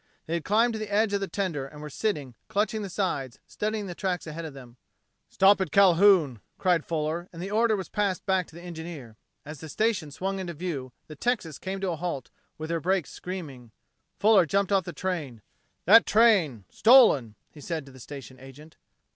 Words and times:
They 0.25 0.33
had 0.33 0.43
climbed 0.43 0.73
to 0.73 0.79
the 0.79 0.91
edge 0.91 1.13
of 1.13 1.19
the 1.19 1.27
tender 1.27 1.67
and 1.67 1.79
were 1.79 1.87
sitting, 1.91 2.33
clutching 2.47 2.81
the 2.81 2.89
sides, 2.89 3.37
studying 3.45 3.85
the 3.85 3.93
tracks 3.93 4.25
ahead 4.25 4.45
of 4.45 4.55
them. 4.55 4.77
"Stop 5.29 5.61
at 5.61 5.69
Calhoun!" 5.71 6.41
called 6.57 6.83
Fuller, 6.85 7.29
and 7.31 7.39
the 7.39 7.51
order 7.51 7.75
was 7.75 7.87
passed 7.87 8.25
back 8.25 8.47
to 8.47 8.55
the 8.55 8.63
engineer. 8.63 9.15
As 9.45 9.59
the 9.59 9.69
station 9.69 10.09
swung 10.09 10.39
into 10.39 10.53
view, 10.55 10.91
the 11.05 11.15
Texas 11.15 11.59
came 11.59 11.79
to 11.81 11.91
a 11.91 11.97
halt, 11.97 12.31
with 12.57 12.71
her 12.71 12.79
brakes 12.79 13.11
screaming. 13.11 13.69
Fuller 14.17 14.47
jumped 14.47 14.71
off. 14.71 14.85
"That 14.85 16.05
train 16.07 16.65
stolen!" 16.67 17.35
he 17.51 17.61
said 17.61 17.85
to 17.85 17.91
the 17.91 17.99
station 17.99 18.39
agent. 18.39 18.77